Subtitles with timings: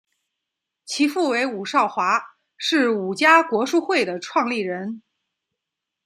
[0.83, 2.19] 其父为伍绍华
[2.57, 5.03] 是伍家国术会的创立人。